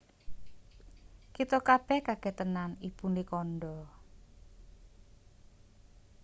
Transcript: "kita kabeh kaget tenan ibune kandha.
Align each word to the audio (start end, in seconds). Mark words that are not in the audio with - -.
"kita 1.35 1.57
kabeh 1.69 1.99
kaget 2.07 2.35
tenan 2.39 2.71
ibune 2.87 3.23
kandha. 3.31 3.75